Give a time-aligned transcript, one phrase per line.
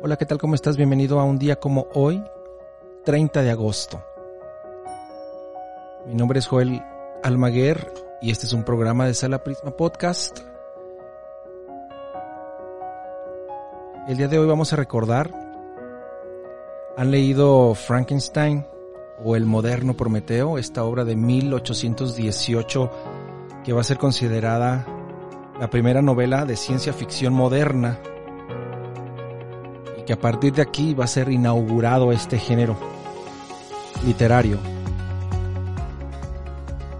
[0.00, 0.38] Hola, ¿qué tal?
[0.38, 0.78] ¿Cómo estás?
[0.78, 2.24] Bienvenido a un día como hoy,
[3.04, 4.02] 30 de agosto.
[6.06, 6.82] Mi nombre es Joel
[7.22, 10.38] Almaguer y este es un programa de Sala Prisma Podcast.
[14.08, 15.30] El día de hoy vamos a recordar,
[16.96, 18.64] ¿han leído Frankenstein
[19.22, 20.56] o El moderno Prometeo?
[20.56, 22.90] Esta obra de 1818
[23.62, 24.95] que va a ser considerada
[25.58, 27.98] la primera novela de ciencia ficción moderna
[29.98, 32.76] y que a partir de aquí va a ser inaugurado este género
[34.04, 34.58] literario.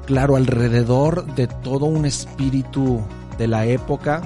[0.06, 3.02] Claro, alrededor de todo un espíritu
[3.38, 4.22] de la época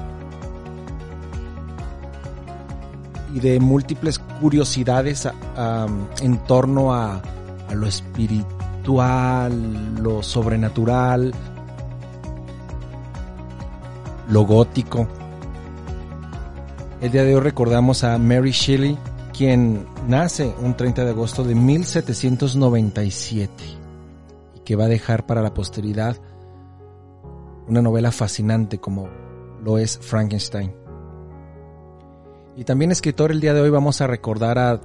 [3.35, 5.29] y de múltiples curiosidades
[6.21, 7.23] en torno a,
[7.73, 9.53] lo espiritual,
[10.03, 11.33] lo sobrenatural,
[14.31, 15.07] lo gótico.
[17.01, 18.97] El día de hoy recordamos a Mary Shelley,
[19.37, 23.53] quien nace un 30 de agosto de 1797
[24.55, 26.17] y que va a dejar para la posteridad
[27.67, 29.09] una novela fascinante como
[29.65, 30.73] lo es Frankenstein.
[32.57, 34.81] Y también escritor el día de hoy vamos a recordar a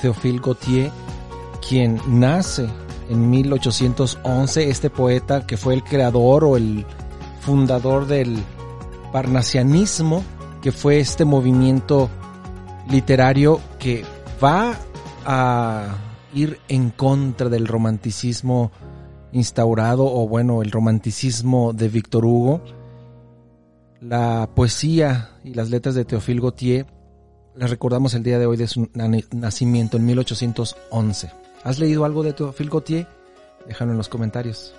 [0.00, 0.90] Théophile Gautier,
[1.66, 2.68] quien nace
[3.08, 6.84] en 1811, este poeta que fue el creador o el
[7.40, 8.38] fundador del
[9.12, 10.22] parnasianismo,
[10.62, 12.08] que fue este movimiento
[12.88, 14.04] literario que
[14.42, 14.76] va
[15.24, 15.96] a
[16.34, 18.70] ir en contra del romanticismo
[19.32, 22.62] instaurado o bueno, el romanticismo de Víctor Hugo.
[24.00, 26.86] La poesía y las letras de Théophile Gautier
[27.56, 31.30] las recordamos el día de hoy de su nacimiento en 1811.
[31.64, 33.06] ¿Has leído algo de Théophile Gautier?
[33.66, 34.74] Déjalo en los comentarios.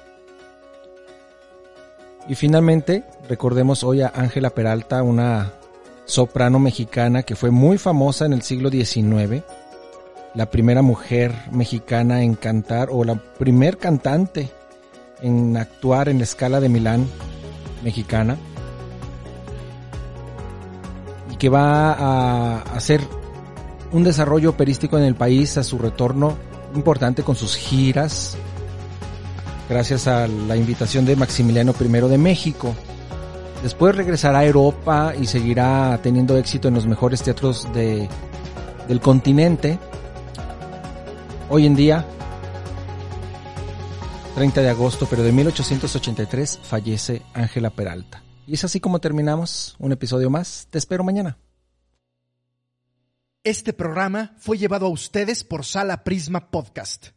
[2.27, 5.53] Y finalmente, recordemos hoy a Ángela Peralta, una
[6.05, 9.43] soprano mexicana que fue muy famosa en el siglo XIX,
[10.33, 14.49] la primera mujer mexicana en cantar o la primer cantante
[15.21, 17.07] en actuar en la escala de Milán
[17.83, 18.37] mexicana
[21.31, 23.01] y que va a hacer
[23.91, 26.37] un desarrollo operístico en el país a su retorno
[26.73, 28.37] importante con sus giras
[29.71, 32.75] gracias a la invitación de Maximiliano I de México.
[33.63, 38.09] Después regresará a Europa y seguirá teniendo éxito en los mejores teatros de,
[38.89, 39.79] del continente.
[41.49, 42.05] Hoy en día,
[44.35, 48.23] 30 de agosto, pero de 1883, fallece Ángela Peralta.
[48.45, 50.67] Y es así como terminamos un episodio más.
[50.69, 51.37] Te espero mañana.
[53.45, 57.11] Este programa fue llevado a ustedes por Sala Prisma Podcast.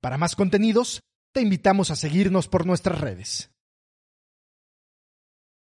[0.00, 1.02] Para más contenidos,
[1.38, 3.52] te invitamos a seguirnos por nuestras redes.